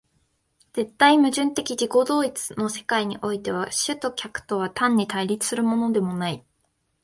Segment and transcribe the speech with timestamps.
[0.73, 6.43] 絶対矛盾的自己同一の世界においては、主と客とは単に対立するのでもない。